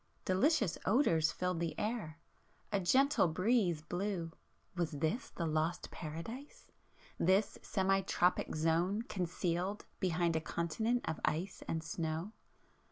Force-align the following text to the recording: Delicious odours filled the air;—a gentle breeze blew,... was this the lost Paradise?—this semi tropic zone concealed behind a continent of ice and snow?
Delicious 0.25 0.79
odours 0.83 1.31
filled 1.31 1.59
the 1.59 1.77
air;—a 1.77 2.79
gentle 2.79 3.27
breeze 3.27 3.83
blew,... 3.83 4.31
was 4.75 4.89
this 4.93 5.29
the 5.29 5.45
lost 5.45 5.91
Paradise?—this 5.91 7.59
semi 7.61 8.01
tropic 8.01 8.55
zone 8.55 9.03
concealed 9.03 9.85
behind 9.99 10.35
a 10.35 10.41
continent 10.41 11.07
of 11.07 11.19
ice 11.23 11.61
and 11.67 11.83
snow? 11.83 12.31